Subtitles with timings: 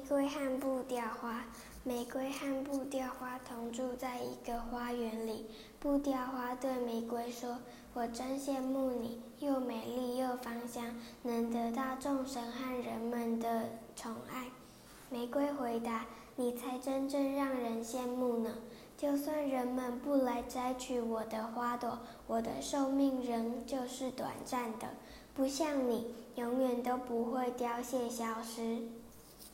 [0.00, 1.44] 玫瑰和布雕花，
[1.84, 5.44] 玫瑰和布雕花同住在一个花园里。
[5.78, 7.58] 布雕花对玫瑰说：
[7.92, 14.46] 「我真羡慕你，又美丽又芳香，能得到众神和人们的宠爱。」
[15.10, 18.54] 玫瑰回答：「你才真正让人羡慕呢。
[18.96, 24.88] 就算人们不来摘取我的花朵，我的寿命仍旧是短暂的，
[25.34, 28.78] 不像你永远都不会凋谢消失。」